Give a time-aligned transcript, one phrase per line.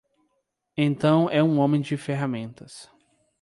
[0.75, 2.89] Então é um homem de ferramentas.